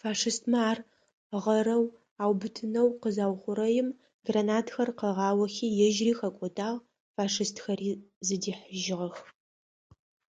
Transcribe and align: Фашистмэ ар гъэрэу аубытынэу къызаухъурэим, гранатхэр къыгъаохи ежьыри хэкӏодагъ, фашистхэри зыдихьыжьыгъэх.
Фашистмэ 0.00 0.58
ар 0.70 0.78
гъэрэу 1.42 1.84
аубытынэу 2.24 2.88
къызаухъурэим, 3.02 3.88
гранатхэр 4.26 4.90
къыгъаохи 4.98 5.66
ежьыри 5.86 6.12
хэкӏодагъ, 6.18 6.84
фашистхэри 7.14 7.90
зыдихьыжьыгъэх. 8.26 9.16